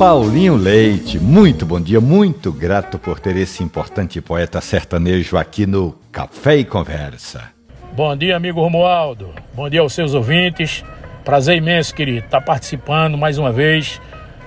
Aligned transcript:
Paulinho 0.00 0.56
Leite, 0.56 1.18
muito 1.18 1.66
bom 1.66 1.78
dia, 1.78 2.00
muito 2.00 2.50
grato 2.50 2.98
por 2.98 3.20
ter 3.20 3.36
esse 3.36 3.62
importante 3.62 4.18
poeta 4.18 4.58
sertanejo 4.58 5.36
aqui 5.36 5.66
no 5.66 5.94
Café 6.10 6.56
e 6.56 6.64
Conversa. 6.64 7.50
Bom 7.92 8.16
dia, 8.16 8.34
amigo 8.34 8.62
Romualdo. 8.62 9.28
Bom 9.52 9.68
dia 9.68 9.82
aos 9.82 9.92
seus 9.92 10.14
ouvintes. 10.14 10.82
Prazer 11.22 11.58
imenso, 11.58 11.94
querido, 11.94 12.24
estar 12.24 12.40
tá 12.40 12.46
participando 12.46 13.18
mais 13.18 13.36
uma 13.36 13.52
vez 13.52 14.00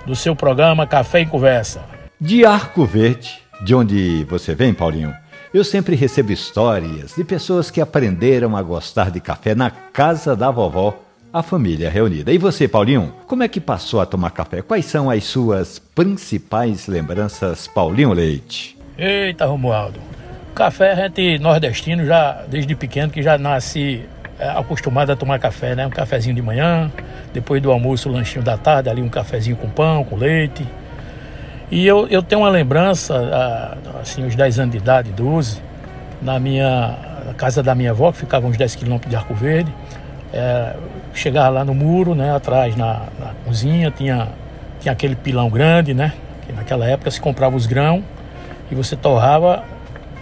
do 0.07 0.15
seu 0.15 0.35
programa 0.35 0.87
Café 0.87 1.21
e 1.21 1.27
Conversa. 1.27 1.83
De 2.19 2.43
Arco 2.43 2.83
Verde, 2.83 3.39
de 3.63 3.75
onde 3.75 4.23
você 4.23 4.55
vem, 4.55 4.73
Paulinho, 4.73 5.13
eu 5.53 5.63
sempre 5.63 5.95
recebo 5.95 6.31
histórias 6.31 7.13
de 7.15 7.23
pessoas 7.23 7.69
que 7.69 7.79
aprenderam 7.79 8.57
a 8.57 8.63
gostar 8.63 9.11
de 9.11 9.19
café 9.19 9.53
na 9.53 9.69
casa 9.69 10.35
da 10.35 10.49
vovó 10.49 11.02
a 11.33 11.41
família 11.41 11.89
reunida. 11.89 12.31
E 12.31 12.37
você, 12.37 12.67
Paulinho, 12.67 13.11
como 13.25 13.41
é 13.41 13.47
que 13.47 13.59
passou 13.59 13.99
a 13.99 14.05
tomar 14.05 14.29
café? 14.29 14.61
Quais 14.61 14.85
são 14.85 15.09
as 15.09 15.23
suas 15.23 15.79
principais 15.79 16.85
lembranças, 16.85 17.67
Paulinho 17.67 18.13
Leite? 18.13 18.77
Eita, 18.95 19.47
Romualdo. 19.47 19.99
Café, 20.53 20.91
a 20.91 20.95
gente 20.95 21.39
nordestino, 21.39 22.05
já 22.05 22.43
desde 22.47 22.75
pequeno, 22.75 23.11
que 23.11 23.23
já 23.23 23.35
nasce 23.39 24.05
é, 24.37 24.47
acostumado 24.49 25.11
a 25.11 25.15
tomar 25.15 25.39
café, 25.39 25.73
né? 25.75 25.87
Um 25.87 25.89
cafezinho 25.89 26.35
de 26.35 26.41
manhã, 26.43 26.91
depois 27.33 27.59
do 27.59 27.71
almoço, 27.71 28.09
o 28.09 28.11
lanchinho 28.11 28.45
da 28.45 28.55
tarde, 28.55 28.87
ali 28.87 29.01
um 29.01 29.09
cafezinho 29.09 29.55
com 29.55 29.67
pão, 29.67 30.03
com 30.03 30.15
leite. 30.15 30.63
E 31.71 31.87
eu, 31.87 32.07
eu 32.09 32.21
tenho 32.21 32.41
uma 32.41 32.49
lembrança, 32.49 33.75
assim, 33.99 34.23
uns 34.23 34.35
10 34.35 34.59
anos 34.59 34.71
de 34.71 34.77
idade, 34.77 35.11
12, 35.11 35.59
na 36.21 36.39
minha 36.39 36.95
na 37.25 37.33
casa 37.33 37.63
da 37.63 37.73
minha 37.73 37.91
avó, 37.91 38.11
que 38.11 38.19
ficava 38.19 38.45
uns 38.45 38.57
10 38.57 38.75
quilômetros 38.75 39.09
de 39.09 39.15
Arco 39.15 39.33
Verde. 39.33 39.73
É, 40.31 40.75
chegava 41.13 41.49
lá 41.49 41.65
no 41.65 41.73
muro, 41.73 42.15
né, 42.15 42.35
atrás 42.35 42.75
na, 42.75 43.03
na, 43.19 43.33
cozinha, 43.45 43.91
tinha, 43.91 44.29
tinha 44.79 44.91
aquele 44.91 45.15
pilão 45.15 45.49
grande, 45.49 45.93
né? 45.93 46.13
Que 46.45 46.51
naquela 46.51 46.85
época 46.85 47.11
se 47.11 47.21
comprava 47.21 47.55
os 47.55 47.65
grãos 47.65 48.03
e 48.71 48.75
você 48.75 48.95
torrava, 48.95 49.63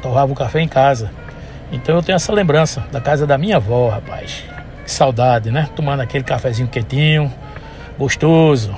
torrava 0.02 0.32
o 0.32 0.36
café 0.36 0.62
em 0.62 0.68
casa. 0.68 1.12
Então 1.72 1.96
eu 1.96 2.04
tenho 2.04 2.16
essa 2.16 2.34
lembrança 2.34 2.84
da 2.92 3.00
casa 3.00 3.26
da 3.26 3.38
minha 3.38 3.58
avó, 3.58 3.90
rapaz. 3.90 4.44
Que 4.84 4.92
saudade, 4.92 5.52
né? 5.52 5.70
Tomando 5.76 6.02
aquele 6.02 6.24
cafezinho 6.24 6.68
quietinho, 6.68 7.32
gostoso. 7.98 8.76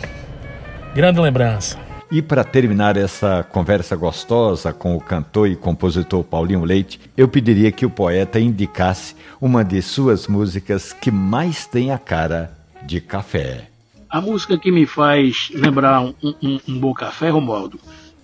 Grande 0.93 1.19
lembrança. 1.19 1.82
E 2.13 2.21
para 2.21 2.43
terminar 2.43 2.95
essa 2.95 3.41
conversa 3.41 3.95
gostosa 3.95 4.71
com 4.71 4.95
o 4.95 5.01
cantor 5.01 5.49
e 5.49 5.55
compositor 5.55 6.23
Paulinho 6.23 6.63
Leite, 6.63 6.99
eu 7.17 7.27
pediria 7.27 7.71
que 7.71 7.87
o 7.87 7.89
poeta 7.89 8.39
indicasse 8.39 9.15
uma 9.41 9.65
de 9.65 9.81
suas 9.81 10.27
músicas 10.27 10.93
que 10.93 11.09
mais 11.09 11.65
tem 11.65 11.91
a 11.91 11.97
cara 11.97 12.55
de 12.83 13.01
café. 13.01 13.67
A 14.07 14.21
música 14.21 14.59
que 14.59 14.71
me 14.71 14.85
faz 14.85 15.49
lembrar 15.55 16.01
um, 16.01 16.13
um, 16.21 16.59
um 16.67 16.79
bom 16.79 16.93
café, 16.93 17.29
Romualdo, 17.29 17.79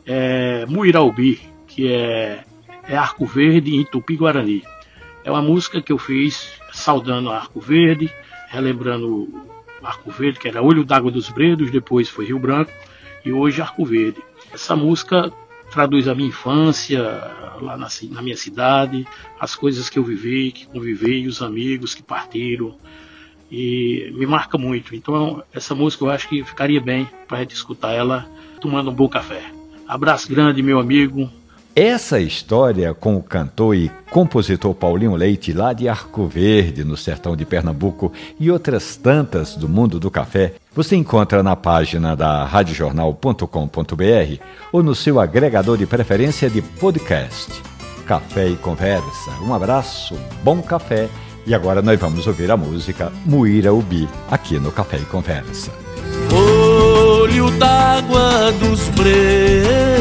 é 0.05 0.67
Muiraubi, 0.67 1.41
que 1.65 1.91
é, 1.91 2.43
é 2.87 2.95
Arco 2.95 3.25
Verde 3.25 3.75
em 3.75 3.83
Tupi-Guarani. 3.83 4.61
É 5.23 5.31
uma 5.31 5.41
música 5.41 5.81
que 5.81 5.91
eu 5.91 5.97
fiz 5.97 6.51
saudando 6.71 7.31
Arco 7.31 7.59
Verde, 7.59 8.13
relembrando 8.49 9.33
Arco 9.81 10.11
Verde, 10.11 10.37
que 10.37 10.47
era 10.47 10.61
Olho 10.61 10.85
d'Água 10.85 11.09
dos 11.09 11.27
Bredos, 11.29 11.71
depois 11.71 12.07
foi 12.07 12.25
Rio 12.25 12.37
Branco 12.37 12.71
e 13.25 13.31
hoje 13.31 13.61
Arco 13.61 13.85
Verde. 13.85 14.21
Essa 14.53 14.75
música 14.75 15.31
traduz 15.71 16.07
a 16.07 16.15
minha 16.15 16.29
infância 16.29 17.01
lá 17.61 17.77
na, 17.77 17.87
na, 18.11 18.21
minha 18.21 18.37
cidade, 18.37 19.05
as 19.39 19.55
coisas 19.55 19.89
que 19.89 19.99
eu 19.99 20.03
vivi, 20.03 20.51
que 20.51 20.65
convivi, 20.65 21.27
os 21.27 21.41
amigos 21.41 21.93
que 21.93 22.01
partiram 22.01 22.75
e 23.51 24.11
me 24.15 24.25
marca 24.25 24.57
muito. 24.57 24.95
Então 24.95 25.43
essa 25.53 25.75
música 25.75 26.03
eu 26.03 26.09
acho 26.09 26.27
que 26.27 26.43
ficaria 26.43 26.81
bem 26.81 27.07
para 27.27 27.39
gente 27.39 27.55
escutar 27.55 27.91
ela 27.91 28.27
tomando 28.59 28.89
um 28.89 28.93
bom 28.93 29.07
café. 29.07 29.43
Abraço 29.87 30.29
grande, 30.29 30.61
meu 30.61 30.79
amigo. 30.79 31.29
Essa 31.81 32.19
história 32.19 32.93
com 32.93 33.15
o 33.15 33.23
cantor 33.23 33.73
e 33.73 33.89
compositor 34.11 34.75
Paulinho 34.75 35.15
Leite, 35.15 35.53
lá 35.53 35.71
de 35.71 35.87
Arco 35.87 36.27
Verde, 36.27 36.83
no 36.83 36.97
sertão 36.97 37.37
de 37.37 37.45
Pernambuco, 37.45 38.11
e 38.37 38.51
outras 38.51 38.97
tantas 38.97 39.55
do 39.55 39.69
mundo 39.69 39.97
do 39.97 40.11
café, 40.11 40.55
você 40.75 40.97
encontra 40.97 41.41
na 41.41 41.55
página 41.55 42.17
da 42.17 42.43
radiojornal.com.br 42.43 44.43
ou 44.73 44.83
no 44.83 44.93
seu 44.93 45.21
agregador 45.21 45.77
de 45.77 45.85
preferência 45.85 46.49
de 46.49 46.61
podcast. 46.61 47.49
Café 48.05 48.49
e 48.49 48.57
Conversa. 48.57 49.31
Um 49.41 49.53
abraço, 49.53 50.19
bom 50.43 50.61
café. 50.61 51.07
E 51.47 51.55
agora 51.55 51.81
nós 51.81 51.97
vamos 51.97 52.27
ouvir 52.27 52.51
a 52.51 52.57
música 52.57 53.09
Muira 53.25 53.73
Ubi, 53.73 54.05
aqui 54.29 54.59
no 54.59 54.69
Café 54.69 54.97
e 54.97 55.05
Conversa. 55.05 55.71
Olho 56.29 57.49
d'água 57.51 58.51
dos 58.59 58.89
bredos 58.89 59.98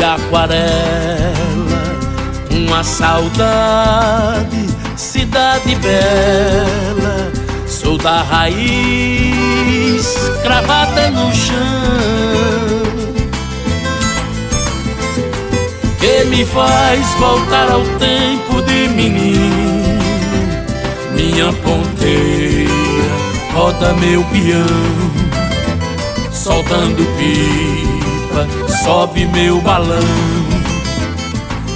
de 0.00 0.04
aquarela, 0.04 1.82
uma 2.50 2.82
saudade, 2.82 4.66
cidade 4.96 5.76
bela. 5.76 7.30
Sou 7.66 7.98
da 7.98 8.22
raiz 8.22 10.06
cravada 10.42 11.10
no 11.10 11.30
chão, 11.34 11.54
que 15.98 16.24
me 16.30 16.46
faz 16.46 17.06
voltar 17.18 17.70
ao 17.70 17.82
tempo 17.98 18.62
de 18.62 18.88
menino. 18.88 20.00
Minha 21.14 21.52
ponteira 21.52 22.70
roda 23.52 23.92
meu 23.94 24.24
peão 24.24 25.10
soltando 26.32 27.04
pipa, 28.30 28.46
sobe 28.84 29.26
meu 29.26 29.60
balão. 29.60 29.98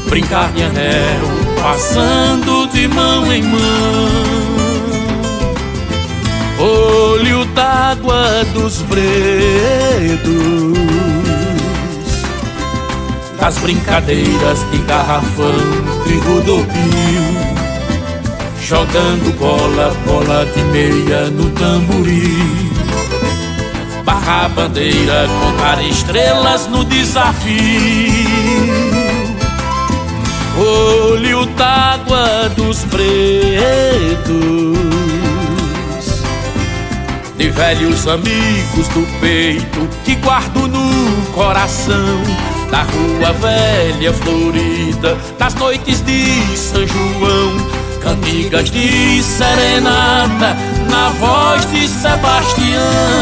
Brincar 0.08 0.52
de 0.52 0.62
anel, 0.62 1.22
passando 1.60 2.66
de 2.68 2.88
mão 2.88 3.32
em 3.32 3.42
mão. 3.42 3.60
Olho 6.58 7.44
d'água 7.46 8.44
dos 8.52 8.82
bredos, 8.82 9.08
das 13.40 13.58
brincadeiras 13.58 14.70
de 14.70 14.78
garrafão 14.78 15.52
e 16.06 16.18
rodopio. 16.18 17.54
Jogando 18.62 19.36
bola, 19.38 19.94
bola 20.06 20.46
de 20.46 20.62
meia 20.62 21.28
no 21.28 21.50
tamboril 21.50 22.73
barra 24.04 24.48
bandeira, 24.48 25.26
contar 25.40 25.82
estrelas 25.82 26.66
no 26.68 26.84
desafio. 26.84 27.54
Olho 30.56 31.46
d'água 31.46 32.48
dos 32.54 32.84
pretos, 32.84 33.04
de 37.36 37.50
velhos 37.50 38.06
amigos 38.06 38.86
do 38.88 39.04
peito 39.20 39.88
que 40.04 40.14
guardo 40.16 40.68
no 40.68 41.32
coração. 41.32 42.22
Da 42.70 42.82
rua 42.82 43.32
velha 43.34 44.12
florida, 44.12 45.16
das 45.38 45.54
noites 45.54 46.00
de 46.02 46.56
São 46.56 46.84
João 46.86 47.84
cantigas 48.04 48.70
de 48.70 49.22
serenata 49.22 50.54
na 50.90 51.08
voz 51.18 51.64
de 51.72 51.88
Sebastião. 51.88 53.13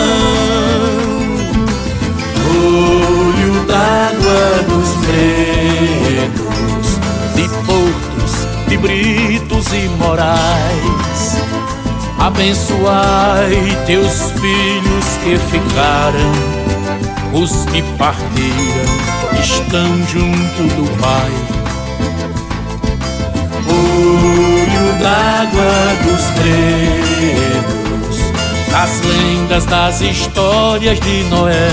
Abençoai 12.35 13.85
teus 13.87 14.31
filhos 14.33 15.07
que 15.23 15.37
ficaram, 15.37 16.33
os 17.33 17.65
que 17.67 17.83
partiram 17.97 19.41
estão 19.41 19.87
junto 20.09 20.63
do 20.75 21.01
Pai 21.01 21.63
olho 23.73 24.93
d'água 24.99 25.73
dos 26.05 26.25
pretos, 26.39 28.19
das 28.71 29.01
lendas, 29.01 29.65
das 29.67 30.01
histórias 30.01 30.99
de 31.01 31.25
Noé. 31.25 31.71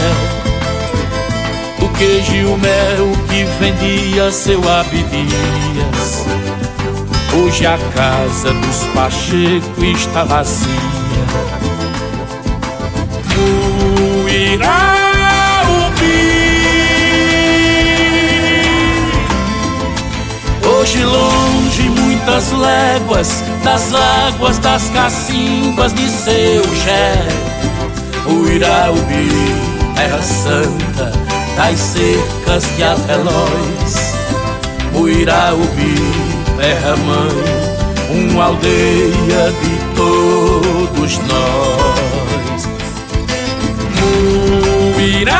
O 1.81 1.89
queijo 1.97 2.33
e 2.33 2.45
o 2.45 2.57
mel 2.57 3.11
que 3.29 3.45
vendia 3.59 4.31
seu 4.31 4.59
Abdias. 4.69 6.25
Hoje 7.41 7.65
a 7.65 7.77
casa 7.95 8.53
dos 8.53 8.83
Pacheco 8.94 9.83
está 9.83 10.24
vazia. 10.24 10.68
O 13.38 14.30
Iraubi 14.30 14.89
Hoje 20.63 21.03
longe 21.03 21.89
muitas 21.89 22.51
léguas 22.51 23.44
das 23.63 23.94
águas 23.94 24.57
das 24.59 24.89
cacimbas 24.89 25.94
de 25.94 26.09
seu 26.09 26.63
Xé. 26.63 27.27
Uiraubi, 28.27 29.30
terra 29.95 30.21
santa 30.21 31.12
das 31.57 31.80
cercas 31.80 32.63
de 32.75 32.83
Avelóis. 32.83 34.13
Uiraubi, 34.94 35.95
terra 36.59 36.95
mãe, 36.97 38.27
uma 38.33 38.45
aldeia 38.45 39.51
de 39.61 39.95
todos 39.95 41.17
nós. 41.19 42.69
Uiraubi 44.97 45.39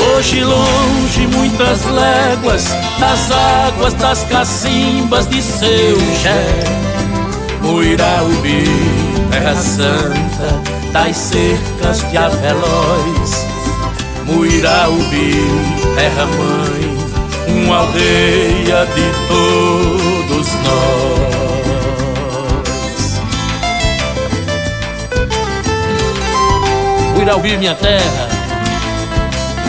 Hoje 0.00 0.42
longe, 0.42 1.26
muitas 1.26 1.84
léguas 1.84 2.64
Das 2.98 3.30
águas 3.30 3.94
das 3.94 4.24
cacimbas 4.24 5.28
de 5.28 5.42
seu 5.42 5.98
Xé. 6.22 6.46
Muiraubi, 7.62 8.64
terra 9.30 9.54
santa 9.54 10.62
Das 10.92 11.16
cercas 11.16 12.00
de 12.10 12.16
Avelóis 12.16 13.47
Muiraubi, 14.28 15.32
terra 15.96 16.26
mãe 16.26 16.84
Uma 17.48 17.78
aldeia 17.78 18.86
de 18.94 19.06
todos 19.28 20.48
nós 20.64 21.38
Muiraubi, 27.14 27.56
minha 27.56 27.74
terra 27.74 28.38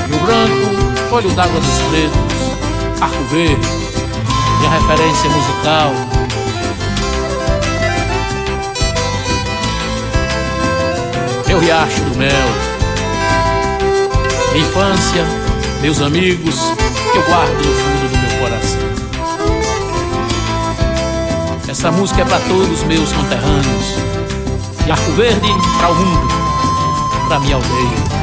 Rio 0.10 0.20
Branco, 0.22 1.16
Olho 1.16 1.30
d'Água 1.36 1.60
dos 1.60 1.78
Pretos, 1.90 3.00
Arco 3.00 3.24
Verde, 3.26 3.68
minha 4.60 4.72
referência 4.72 5.30
musical. 5.30 5.92
Meu 11.48 11.60
Riacho 11.60 12.02
do 12.02 12.18
Mel, 12.18 12.69
minha 14.52 14.66
infância, 14.66 15.24
meus 15.82 16.02
amigos, 16.02 16.56
que 17.12 17.18
eu 17.18 17.24
guardo 17.24 17.56
no 17.56 17.74
fundo 17.74 18.10
do 18.12 18.18
meu 18.18 18.40
coração. 18.40 18.90
Essa 21.68 21.92
música 21.92 22.22
é 22.22 22.26
para 22.26 22.40
todos 22.40 22.84
meus 22.84 23.12
conterrâneos, 23.12 23.96
de 24.84 24.92
Arco 24.92 25.12
Verde 25.12 25.48
para 25.78 25.90
o 25.90 25.96
mundo, 25.96 26.28
para 27.28 27.40
minha 27.40 27.56
aldeia. 27.56 28.19